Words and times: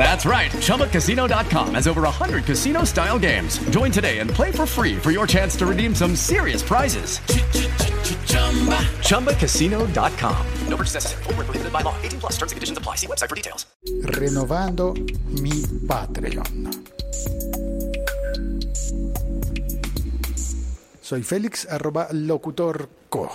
That's 0.00 0.24
right. 0.24 0.50
ChumbaCasino.com 0.50 1.74
has 1.74 1.86
over 1.86 2.00
100 2.02 2.44
casino 2.46 2.84
style 2.84 3.18
games. 3.18 3.58
Join 3.68 3.92
today 3.92 4.20
and 4.20 4.30
play 4.30 4.50
for 4.50 4.64
free 4.64 4.96
for 4.96 5.10
your 5.10 5.26
chance 5.26 5.54
to 5.56 5.66
redeem 5.66 5.94
some 5.94 6.16
serious 6.16 6.62
prizes. 6.62 7.18
ChumbaCasino.com. 9.04 10.46
No 10.68 10.76
purchase 10.78 10.94
necessary. 10.94 11.22
Full 11.24 11.34
prohibited 11.34 11.70
by 11.70 11.82
law. 11.82 11.94
18 12.02 12.18
plus 12.18 12.32
terms 12.38 12.52
and 12.52 12.56
conditions 12.56 12.78
apply. 12.78 12.96
See 12.96 13.06
website 13.08 13.28
for 13.28 13.36
details. 13.36 13.66
Renovando 14.16 14.94
mi 15.42 15.52
Patreon. 15.86 16.70
Soy 21.02 21.22
Félix, 21.22 21.66
arroba 21.68 22.08
locutor 22.12 22.88
co. 23.10 23.28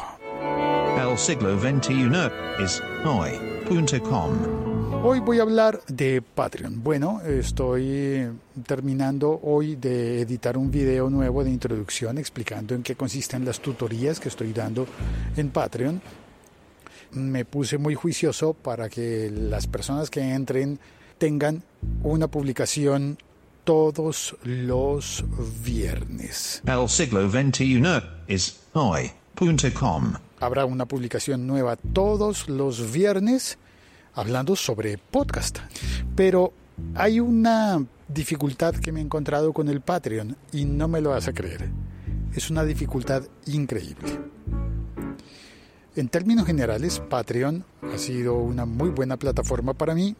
El 0.98 1.16
siglo 1.20 1.60
XXI 1.60 2.32
es 2.58 2.82
hoy.com. 3.04 4.75
Hoy 5.08 5.20
voy 5.20 5.38
a 5.38 5.44
hablar 5.44 5.82
de 5.86 6.24
Patreon. 6.24 6.82
Bueno, 6.84 7.22
estoy 7.22 8.28
terminando 8.66 9.40
hoy 9.44 9.76
de 9.76 10.22
editar 10.22 10.58
un 10.58 10.72
video 10.72 11.12
nuevo 11.12 11.44
de 11.44 11.52
introducción 11.52 12.18
explicando 12.18 12.74
en 12.74 12.82
qué 12.82 12.96
consisten 12.96 13.46
las 13.46 13.60
tutorías 13.60 14.20
que 14.20 14.30
estoy 14.30 14.52
dando 14.52 14.88
en 15.38 15.52
Patreon. 15.52 16.02
Me 17.12 17.46
puse 17.46 17.78
muy 17.78 17.94
juicioso 17.94 18.56
para 18.56 18.90
que 18.90 19.30
las 19.30 19.68
personas 19.68 20.10
que 20.10 20.22
entren 20.22 20.80
tengan 21.20 21.62
una 22.02 22.28
publicación 22.28 23.20
todos 23.64 24.36
los 24.42 25.24
viernes. 25.64 26.64
El 26.66 26.90
siglo 26.90 27.30
XXI 27.30 27.84
es 28.28 28.60
hoy.com. 28.74 30.14
Habrá 30.40 30.66
una 30.66 30.88
publicación 30.88 31.46
nueva 31.46 31.76
todos 31.76 32.50
los 32.50 32.92
viernes 32.92 33.60
hablando 34.16 34.56
sobre 34.56 34.98
podcast. 34.98 35.60
Pero 36.16 36.54
hay 36.96 37.20
una 37.20 37.86
dificultad 38.08 38.76
que 38.76 38.92
me 38.92 39.00
he 39.00 39.04
encontrado 39.04 39.54
con 39.54 39.70
el 39.70 39.82
Patreon 39.82 40.36
y 40.52 40.66
no 40.66 40.88
me 40.88 41.02
lo 41.02 41.12
vas 41.12 41.28
a 41.28 41.34
creer. 41.34 41.70
Es 42.34 42.50
una 42.50 42.64
dificultad 42.64 43.24
increíble. 43.46 44.20
En 45.96 46.10
términos 46.10 46.46
generales, 46.46 47.00
Patreon 47.00 47.64
ha 47.82 47.98
sido 47.98 48.36
una 48.36 48.66
muy 48.66 48.90
buena 48.90 49.18
plataforma 49.18 49.74
para 49.74 49.96
mí. 49.96 50.16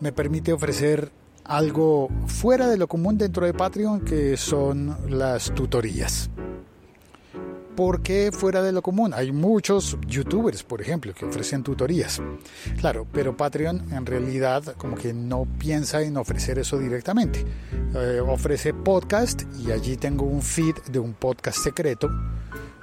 Me 0.00 0.12
permite 0.12 0.52
ofrecer 0.52 1.10
algo 1.44 2.08
fuera 2.26 2.68
de 2.68 2.76
lo 2.76 2.86
común 2.86 3.18
dentro 3.18 3.46
de 3.46 3.54
Patreon 3.54 4.02
que 4.02 4.36
son 4.36 4.96
las 5.08 5.52
tutorías. 5.54 6.30
¿Por 7.78 8.02
qué 8.02 8.32
fuera 8.32 8.60
de 8.60 8.72
lo 8.72 8.82
común? 8.82 9.14
Hay 9.14 9.30
muchos 9.30 9.96
youtubers, 10.04 10.64
por 10.64 10.82
ejemplo, 10.82 11.14
que 11.14 11.24
ofrecen 11.24 11.62
tutorías. 11.62 12.20
Claro, 12.80 13.06
pero 13.12 13.36
Patreon 13.36 13.92
en 13.92 14.04
realidad 14.04 14.74
como 14.76 14.96
que 14.96 15.12
no 15.12 15.46
piensa 15.60 16.02
en 16.02 16.16
ofrecer 16.16 16.58
eso 16.58 16.76
directamente. 16.76 17.44
Eh, 17.94 18.18
ofrece 18.18 18.74
podcast 18.74 19.42
y 19.64 19.70
allí 19.70 19.96
tengo 19.96 20.24
un 20.24 20.42
feed 20.42 20.74
de 20.90 20.98
un 20.98 21.14
podcast 21.14 21.58
secreto 21.58 22.10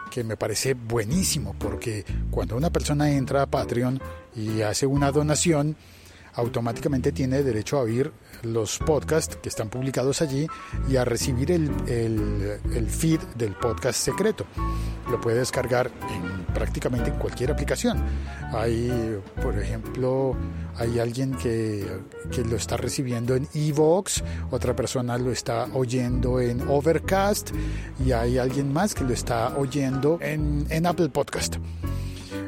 que 0.10 0.24
me 0.24 0.38
parece 0.38 0.76
buenísimo 0.76 1.54
porque 1.60 2.06
cuando 2.32 2.56
una 2.56 2.70
persona 2.70 3.12
entra 3.12 3.42
a 3.42 3.48
Patreon 3.48 4.00
y 4.34 4.62
hace 4.62 4.86
una 4.86 5.12
donación, 5.12 5.76
automáticamente 6.36 7.12
tiene 7.12 7.44
derecho 7.44 7.78
a 7.78 7.82
oír 7.82 8.12
los 8.44 8.78
podcasts 8.80 9.38
que 9.38 9.50
están 9.50 9.70
publicados 9.70 10.22
allí 10.22 10.48
y 10.90 10.98
a 10.98 11.06
recibir 11.06 11.52
el, 11.52 11.72
el, 11.88 12.60
el, 12.74 12.90
feed 12.90 13.20
del 13.36 13.54
podcast 13.54 14.00
secreto. 14.00 14.46
Lo 15.10 15.20
puede 15.22 15.40
descargar 15.40 15.92
en 16.10 16.46
prácticamente 16.54 17.10
en 17.10 17.18
cualquier 17.18 17.52
aplicación. 17.52 18.04
Hay, 18.54 19.20
por 19.42 19.58
ejemplo, 19.58 20.36
hay 20.78 21.00
alguien 21.00 21.36
que, 21.36 21.86
que 22.32 22.44
lo 22.44 22.56
está 22.56 22.78
recibiendo 22.78 23.36
en 23.36 23.48
Evox, 23.54 24.24
otra 24.52 24.76
persona 24.76 25.18
lo 25.18 25.32
está 25.32 25.68
oyendo 25.74 26.40
en 26.40 26.68
Overcast 26.68 27.52
y 28.06 28.12
hay 28.12 28.38
alguien 28.38 28.72
más 28.72 28.94
que 28.94 29.04
lo 29.04 29.14
está 29.14 29.58
oyendo 29.58 30.18
en, 30.22 30.66
en 30.70 30.86
Apple 30.86 31.10
Podcast. 31.10 31.58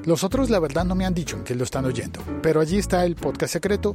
Los 0.08 0.24
otros, 0.24 0.50
la 0.50 0.60
verdad, 0.60 0.86
no 0.86 0.96
me 0.96 1.06
han 1.06 1.14
dicho 1.14 1.44
que 1.44 1.54
lo 1.54 1.66
están 1.66 1.84
oyendo, 1.84 2.22
pero 2.42 2.62
allí 2.62 2.78
está 2.78 3.04
el 3.04 3.18
podcast 3.18 3.52
secreto. 3.52 3.94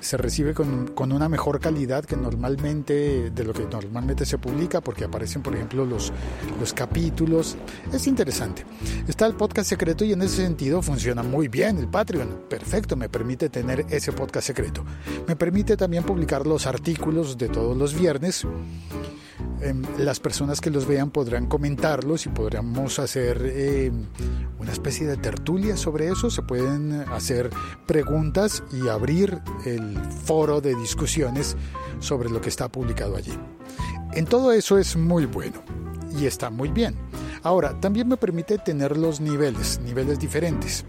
Se 0.00 0.18
recibe 0.18 0.52
con, 0.52 0.88
con, 0.88 1.12
una 1.12 1.30
mejor 1.30 1.60
calidad 1.60 2.04
que 2.04 2.14
normalmente, 2.14 3.30
de 3.30 3.42
lo 3.42 3.54
que 3.54 3.64
normalmente 3.64 4.26
se 4.26 4.36
publica, 4.36 4.82
porque 4.82 5.04
aparecen, 5.04 5.42
por 5.42 5.54
ejemplo, 5.54 5.86
los, 5.86 6.12
los 6.60 6.74
capítulos. 6.74 7.56
Es 7.90 8.06
interesante. 8.06 8.66
Está 9.08 9.24
el 9.24 9.32
podcast 9.32 9.70
secreto 9.70 10.04
y 10.04 10.12
en 10.12 10.20
ese 10.20 10.44
sentido 10.44 10.82
funciona 10.82 11.22
muy 11.22 11.48
bien 11.48 11.78
el 11.78 11.88
Patreon. 11.88 12.42
Perfecto, 12.50 12.94
me 12.94 13.08
permite 13.08 13.48
tener 13.48 13.86
ese 13.88 14.12
podcast 14.12 14.48
secreto. 14.48 14.84
Me 15.26 15.36
permite 15.36 15.78
también 15.78 16.04
publicar 16.04 16.46
los 16.46 16.66
artículos 16.66 17.38
de 17.38 17.48
todos 17.48 17.74
los 17.74 17.98
viernes 17.98 18.46
las 19.98 20.20
personas 20.20 20.60
que 20.60 20.70
los 20.70 20.86
vean 20.86 21.10
podrán 21.10 21.46
comentarlos 21.46 22.26
y 22.26 22.28
podremos 22.28 22.98
hacer 22.98 23.40
eh, 23.42 23.90
una 24.58 24.72
especie 24.72 25.06
de 25.06 25.16
tertulia 25.16 25.76
sobre 25.76 26.08
eso. 26.08 26.30
Se 26.30 26.42
pueden 26.42 26.92
hacer 27.12 27.50
preguntas 27.86 28.62
y 28.72 28.88
abrir 28.88 29.38
el 29.64 29.96
foro 30.24 30.60
de 30.60 30.74
discusiones 30.74 31.56
sobre 32.00 32.30
lo 32.30 32.40
que 32.40 32.48
está 32.48 32.68
publicado 32.68 33.16
allí. 33.16 33.32
En 34.12 34.24
todo 34.24 34.52
eso 34.52 34.78
es 34.78 34.96
muy 34.96 35.26
bueno 35.26 35.62
y 36.18 36.26
está 36.26 36.50
muy 36.50 36.70
bien. 36.70 36.96
Ahora, 37.42 37.78
también 37.80 38.08
me 38.08 38.16
permite 38.16 38.58
tener 38.58 38.96
los 38.96 39.20
niveles, 39.20 39.78
niveles 39.80 40.18
diferentes. 40.18 40.84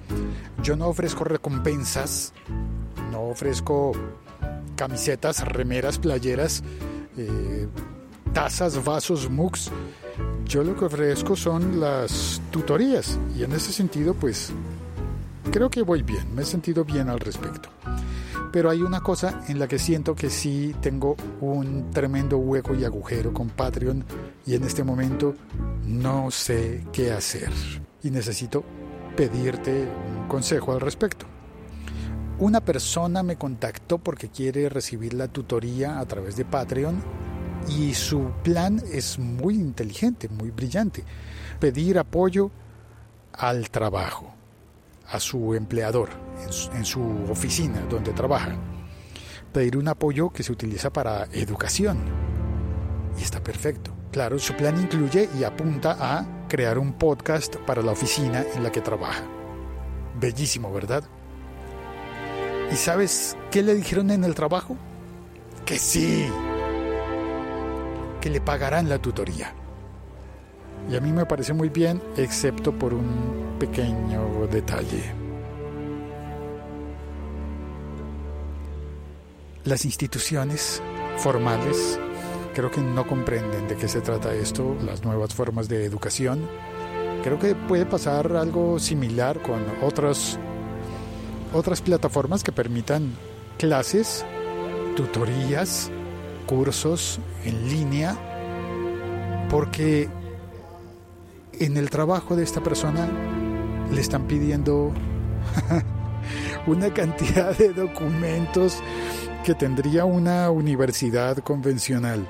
Yo 0.63 0.75
no 0.75 0.88
ofrezco 0.88 1.23
recompensas, 1.23 2.34
no 3.11 3.23
ofrezco 3.23 3.91
camisetas, 4.75 5.45
remeras, 5.45 5.99
playeras. 5.99 6.63
Eh, 7.17 7.67
tazas, 8.34 8.84
vasos, 8.84 9.29
mugs. 9.29 9.72
Yo 10.47 10.63
lo 10.63 10.78
que 10.78 10.85
ofrezco 10.85 11.35
son 11.35 11.81
las 11.81 12.41
tutorías 12.52 13.19
y 13.38 13.44
en 13.44 13.52
ese 13.52 13.74
sentido 13.74 14.13
pues 14.13 14.52
creo 15.52 15.69
que 15.69 15.81
voy 15.81 16.03
bien, 16.03 16.34
me 16.34 16.44
he 16.44 16.46
sentido 16.46 16.85
bien 16.85 17.09
al 17.09 17.19
respecto. 17.19 17.68
Pero 18.53 18.69
hay 18.69 18.81
una 18.81 19.02
cosa 19.02 19.44
en 19.50 19.59
la 19.59 19.68
que 19.68 19.78
siento 19.78 20.16
que 20.16 20.30
sí 20.30 20.74
tengo 20.80 21.18
un 21.41 21.91
tremendo 21.91 22.38
hueco 22.38 22.74
y 22.75 22.85
agujero 22.85 23.34
con 23.34 23.50
Patreon 23.50 24.06
y 24.46 24.56
en 24.56 24.63
este 24.63 24.85
momento 24.85 25.35
no 25.85 26.31
sé 26.31 26.85
qué 26.94 27.12
hacer 27.12 27.52
y 28.02 28.09
necesito 28.09 28.64
pedirte 29.18 29.85
un 30.18 30.29
consejo 30.29 30.72
al 30.72 30.79
respecto. 30.79 31.25
Una 32.40 32.62
persona 32.62 33.22
me 33.22 33.35
contactó 33.35 33.97
porque 33.97 34.29
quiere 34.29 34.70
recibir 34.70 35.14
la 35.14 35.28
tutoría 35.28 36.00
a 36.00 36.05
través 36.05 36.38
de 36.38 36.46
Patreon 36.46 37.27
y 37.67 37.93
su 37.93 38.31
plan 38.43 38.81
es 38.91 39.19
muy 39.19 39.55
inteligente, 39.55 40.29
muy 40.29 40.51
brillante. 40.51 41.03
Pedir 41.59 41.99
apoyo 41.99 42.51
al 43.33 43.69
trabajo, 43.69 44.33
a 45.09 45.19
su 45.19 45.53
empleador, 45.53 46.09
en 46.73 46.85
su, 46.85 47.01
oficina 47.29 47.81
donde 47.89 48.13
trabaja. 48.13 48.55
Pedir 49.53 49.77
un 49.77 49.87
apoyo 49.87 50.29
que 50.29 50.43
se 50.43 50.51
utiliza 50.51 50.91
para 50.91 51.25
educación. 51.31 51.97
Y 53.17 53.23
está 53.23 53.43
perfecto. 53.43 53.91
Claro, 54.11 54.39
su 54.39 54.53
plan 54.53 54.79
incluye 54.79 55.29
y 55.37 55.43
apunta 55.43 55.97
a 55.99 56.47
crear 56.47 56.77
un 56.77 56.93
podcast 56.93 57.55
para 57.57 57.81
la 57.81 57.91
oficina 57.91 58.43
en 58.55 58.63
la 58.63 58.71
que 58.71 58.81
trabaja. 58.81 59.23
Bellísimo, 60.19 60.71
¿verdad? 60.71 61.03
¿Y 62.71 62.75
sabes 62.75 63.37
qué 63.51 63.63
le 63.63 63.75
dijeron 63.75 64.11
en 64.11 64.23
el 64.23 64.35
trabajo? 64.35 64.75
Que 65.65 65.77
sí, 65.77 66.29
que 68.19 68.29
le 68.29 68.41
pagarán 68.41 68.90
la 68.90 68.99
tutoría. 68.99 69.53
Y 70.90 70.96
a 70.96 71.02
mí 71.02 71.11
me 71.11 71.25
parece 71.25 71.53
muy 71.53 71.69
bien, 71.69 72.02
excepto 72.16 72.72
por 72.72 72.93
un 72.93 73.58
pequeño 73.59 74.47
detalle. 74.47 75.28
las 79.67 79.84
instituciones 79.84 80.81
formales 81.17 81.99
creo 82.55 82.72
que 82.72 82.79
no 82.79 83.05
comprenden 83.05 83.67
de 83.67 83.75
qué 83.75 83.87
se 83.87 84.02
trata 84.02 84.34
esto, 84.34 84.75
las 84.84 85.03
nuevas 85.03 85.34
formas 85.34 85.67
de 85.67 85.85
educación. 85.85 86.47
Creo 87.23 87.37
que 87.37 87.53
puede 87.53 87.85
pasar 87.85 88.31
algo 88.31 88.79
similar 88.79 89.41
con 89.41 89.61
otras, 89.84 90.40
otras 91.53 91.81
plataformas 91.81 92.43
que 92.43 92.52
permitan 92.52 93.14
clases, 93.58 94.25
tutorías, 94.96 95.91
cursos 96.47 97.20
en 97.46 97.70
línea, 97.70 98.17
porque 99.52 100.09
en 101.59 101.78
el 101.78 101.90
trabajo 101.90 102.35
de 102.35 102.44
esta 102.44 102.61
persona 102.61 103.08
le 103.91 104.02
están 104.02 104.28
pidiendo 104.28 104.94
una 106.67 106.94
cantidad 106.94 107.55
de 107.55 107.73
documentos 107.73 108.79
que 109.44 109.53
tendría 109.53 110.05
una 110.05 110.49
universidad 110.49 111.38
convencional, 111.38 112.28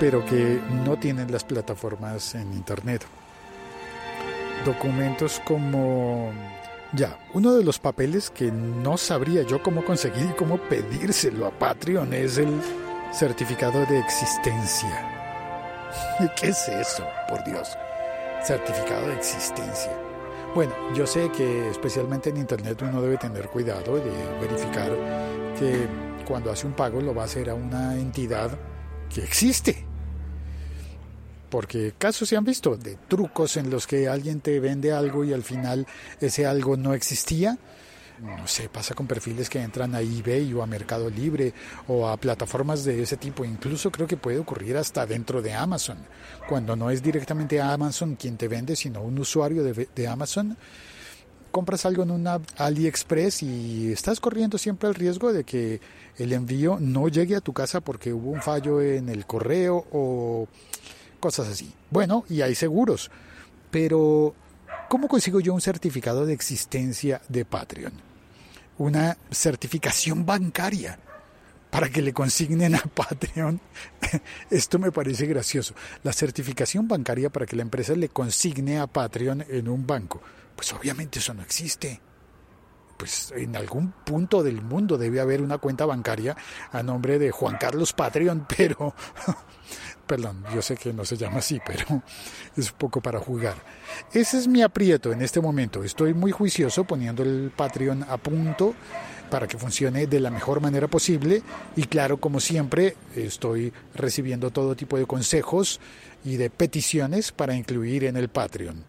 pero 0.00 0.24
que 0.24 0.60
no 0.84 0.98
tienen 0.98 1.30
las 1.30 1.44
plataformas 1.44 2.34
en 2.34 2.52
Internet. 2.52 3.04
Documentos 4.64 5.40
como... 5.44 6.32
Ya, 6.92 7.18
uno 7.34 7.54
de 7.54 7.64
los 7.64 7.78
papeles 7.78 8.30
que 8.30 8.50
no 8.50 8.96
sabría 8.96 9.42
yo 9.42 9.62
cómo 9.62 9.84
conseguir 9.84 10.28
y 10.30 10.34
cómo 10.34 10.56
pedírselo 10.56 11.46
a 11.46 11.50
Patreon 11.50 12.14
es 12.14 12.38
el 12.38 12.60
certificado 13.12 13.84
de 13.86 13.98
existencia. 13.98 15.12
¿Qué 16.36 16.48
es 16.48 16.68
eso, 16.68 17.06
por 17.28 17.42
Dios? 17.44 17.76
Certificado 18.42 19.08
de 19.08 19.14
existencia. 19.14 19.92
Bueno, 20.54 20.72
yo 20.94 21.06
sé 21.06 21.30
que 21.30 21.68
especialmente 21.68 22.30
en 22.30 22.38
Internet 22.38 22.80
uno 22.82 23.02
debe 23.02 23.18
tener 23.18 23.48
cuidado 23.48 23.96
de 23.96 24.10
verificar 24.40 24.90
que 25.58 25.86
cuando 26.26 26.50
hace 26.50 26.66
un 26.66 26.72
pago 26.72 27.00
lo 27.00 27.14
va 27.14 27.22
a 27.22 27.24
hacer 27.26 27.50
a 27.50 27.54
una 27.54 27.94
entidad 27.96 28.50
que 29.12 29.22
existe. 29.22 29.84
Porque 31.50 31.94
casos 31.96 32.28
se 32.28 32.36
han 32.36 32.44
visto 32.44 32.76
de 32.76 32.96
trucos 33.08 33.56
en 33.56 33.70
los 33.70 33.86
que 33.86 34.08
alguien 34.08 34.40
te 34.40 34.58
vende 34.58 34.92
algo 34.92 35.24
y 35.24 35.32
al 35.32 35.42
final 35.42 35.86
ese 36.20 36.46
algo 36.46 36.76
no 36.76 36.94
existía 36.94 37.58
no 38.20 38.46
sé, 38.46 38.68
pasa 38.68 38.94
con 38.94 39.06
perfiles 39.06 39.48
que 39.48 39.60
entran 39.60 39.94
a 39.94 40.00
eBay 40.00 40.52
o 40.54 40.62
a 40.62 40.66
Mercado 40.66 41.10
Libre 41.10 41.52
o 41.88 42.08
a 42.08 42.16
plataformas 42.16 42.84
de 42.84 43.02
ese 43.02 43.16
tipo. 43.16 43.44
Incluso 43.44 43.90
creo 43.90 44.06
que 44.06 44.16
puede 44.16 44.38
ocurrir 44.38 44.76
hasta 44.76 45.06
dentro 45.06 45.42
de 45.42 45.52
Amazon, 45.52 45.98
cuando 46.48 46.76
no 46.76 46.90
es 46.90 47.02
directamente 47.02 47.60
Amazon 47.60 48.16
quien 48.16 48.36
te 48.36 48.48
vende, 48.48 48.76
sino 48.76 49.02
un 49.02 49.18
usuario 49.18 49.62
de, 49.62 49.88
de 49.94 50.08
Amazon. 50.08 50.56
Compras 51.50 51.86
algo 51.86 52.02
en 52.02 52.10
una 52.10 52.40
AliExpress 52.58 53.42
y 53.42 53.92
estás 53.92 54.20
corriendo 54.20 54.58
siempre 54.58 54.88
el 54.88 54.94
riesgo 54.94 55.32
de 55.32 55.44
que 55.44 55.80
el 56.18 56.32
envío 56.32 56.78
no 56.80 57.08
llegue 57.08 57.36
a 57.36 57.40
tu 57.40 57.52
casa 57.52 57.80
porque 57.80 58.12
hubo 58.12 58.30
un 58.30 58.42
fallo 58.42 58.82
en 58.82 59.08
el 59.08 59.24
correo 59.26 59.86
o 59.92 60.48
cosas 61.20 61.48
así. 61.48 61.72
Bueno, 61.90 62.24
y 62.28 62.42
hay 62.42 62.54
seguros, 62.54 63.10
pero 63.70 64.34
¿Cómo 64.88 65.08
consigo 65.08 65.40
yo 65.40 65.52
un 65.52 65.60
certificado 65.60 66.26
de 66.26 66.32
existencia 66.32 67.20
de 67.28 67.44
Patreon? 67.44 67.92
Una 68.78 69.16
certificación 69.30 70.24
bancaria 70.24 70.98
para 71.70 71.90
que 71.90 72.02
le 72.02 72.12
consignen 72.12 72.74
a 72.74 72.80
Patreon. 72.80 73.60
Esto 74.50 74.78
me 74.78 74.92
parece 74.92 75.26
gracioso. 75.26 75.74
La 76.02 76.12
certificación 76.12 76.88
bancaria 76.88 77.30
para 77.30 77.46
que 77.46 77.56
la 77.56 77.62
empresa 77.62 77.94
le 77.94 78.08
consigne 78.08 78.78
a 78.78 78.86
Patreon 78.86 79.44
en 79.48 79.68
un 79.68 79.86
banco. 79.86 80.22
Pues 80.54 80.72
obviamente 80.72 81.18
eso 81.18 81.34
no 81.34 81.42
existe. 81.42 82.00
Pues 82.96 83.32
en 83.36 83.56
algún 83.56 83.92
punto 83.92 84.42
del 84.42 84.62
mundo 84.62 84.96
debe 84.96 85.20
haber 85.20 85.42
una 85.42 85.58
cuenta 85.58 85.86
bancaria 85.86 86.36
a 86.72 86.82
nombre 86.82 87.18
de 87.18 87.30
Juan 87.30 87.56
Carlos 87.58 87.92
Patreon, 87.92 88.46
pero 88.56 88.94
Perdón, 90.06 90.44
yo 90.54 90.62
sé 90.62 90.76
que 90.76 90.92
no 90.92 91.04
se 91.04 91.16
llama 91.16 91.38
así, 91.38 91.60
pero 91.66 92.02
es 92.56 92.70
poco 92.70 93.00
para 93.00 93.18
jugar. 93.18 93.56
Ese 94.12 94.38
es 94.38 94.46
mi 94.46 94.62
aprieto 94.62 95.10
en 95.10 95.20
este 95.20 95.40
momento. 95.40 95.82
Estoy 95.82 96.14
muy 96.14 96.30
juicioso 96.30 96.84
poniendo 96.84 97.24
el 97.24 97.50
Patreon 97.54 98.04
a 98.04 98.16
punto 98.16 98.74
para 99.30 99.48
que 99.48 99.58
funcione 99.58 100.06
de 100.06 100.20
la 100.20 100.30
mejor 100.30 100.60
manera 100.60 100.86
posible 100.86 101.42
y 101.74 101.84
claro, 101.84 102.18
como 102.18 102.38
siempre, 102.38 102.96
estoy 103.16 103.72
recibiendo 103.94 104.52
todo 104.52 104.76
tipo 104.76 104.96
de 104.96 105.06
consejos 105.06 105.80
y 106.24 106.36
de 106.36 106.50
peticiones 106.50 107.32
para 107.32 107.56
incluir 107.56 108.04
en 108.04 108.16
el 108.16 108.28
Patreon. 108.28 108.84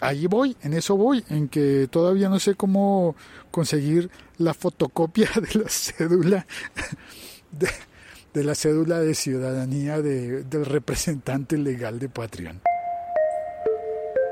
Ahí 0.00 0.26
voy, 0.26 0.56
en 0.62 0.74
eso 0.74 0.96
voy, 0.96 1.24
en 1.30 1.48
que 1.48 1.88
todavía 1.90 2.28
no 2.28 2.38
sé 2.38 2.54
cómo 2.54 3.16
conseguir 3.50 4.10
la 4.38 4.52
fotocopia 4.52 5.28
de 5.34 5.60
la 5.60 5.68
cédula 5.68 6.46
de, 7.52 8.44
la 8.44 8.54
cédula 8.54 9.00
de 9.00 9.14
ciudadanía 9.14 10.02
de, 10.02 10.44
del 10.44 10.66
representante 10.66 11.56
legal 11.56 11.98
de 11.98 12.08
Patreon. 12.10 12.60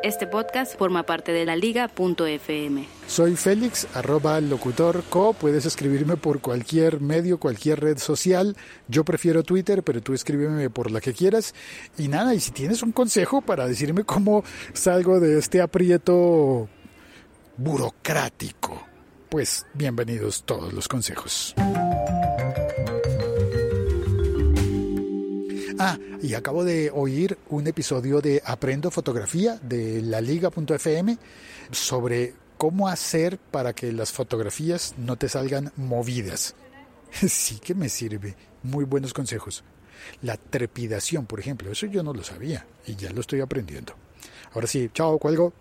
Este 0.04 0.26
podcast 0.26 0.76
forma 0.76 1.04
parte 1.04 1.32
de 1.32 1.46
la 1.46 1.56
liga.fm. 1.56 2.86
Soy 3.06 3.36
Félix, 3.36 3.88
arroba 3.94 4.38
locutor 4.38 5.02
co. 5.08 5.32
Puedes 5.32 5.64
escribirme 5.64 6.18
por 6.18 6.42
cualquier 6.42 7.00
medio, 7.00 7.40
cualquier 7.40 7.80
red 7.80 7.96
social. 7.96 8.54
Yo 8.86 9.06
prefiero 9.06 9.42
Twitter, 9.44 9.82
pero 9.82 10.02
tú 10.02 10.12
escríbeme 10.12 10.68
por 10.68 10.90
la 10.90 11.00
que 11.00 11.14
quieras. 11.14 11.54
Y 11.96 12.08
nada, 12.08 12.34
y 12.34 12.40
si 12.40 12.50
tienes 12.50 12.82
un 12.82 12.92
consejo 12.92 13.40
para 13.40 13.66
decirme 13.66 14.04
cómo 14.04 14.44
salgo 14.74 15.20
de 15.20 15.38
este 15.38 15.62
aprieto 15.62 16.68
burocrático, 17.56 18.86
pues 19.30 19.64
bienvenidos 19.72 20.42
todos 20.44 20.74
los 20.74 20.86
consejos. 20.86 21.54
Ah, 25.86 25.98
y 26.22 26.32
acabo 26.32 26.64
de 26.64 26.90
oír 26.90 27.36
un 27.50 27.66
episodio 27.66 28.22
de 28.22 28.40
Aprendo 28.46 28.90
Fotografía 28.90 29.60
de 29.62 30.00
la 30.00 30.22
Liga.fm 30.22 31.18
sobre 31.72 32.32
cómo 32.56 32.88
hacer 32.88 33.36
para 33.36 33.74
que 33.74 33.92
las 33.92 34.10
fotografías 34.10 34.94
no 34.96 35.16
te 35.16 35.28
salgan 35.28 35.72
movidas. 35.76 36.54
Sí 37.28 37.58
que 37.58 37.74
me 37.74 37.90
sirve. 37.90 38.34
Muy 38.62 38.86
buenos 38.86 39.12
consejos. 39.12 39.62
La 40.22 40.38
trepidación, 40.38 41.26
por 41.26 41.38
ejemplo, 41.38 41.70
eso 41.70 41.84
yo 41.84 42.02
no 42.02 42.14
lo 42.14 42.24
sabía 42.24 42.66
y 42.86 42.96
ya 42.96 43.10
lo 43.10 43.20
estoy 43.20 43.42
aprendiendo. 43.42 43.94
Ahora 44.54 44.66
sí, 44.66 44.88
chao, 44.94 45.18
cuelgo. 45.18 45.52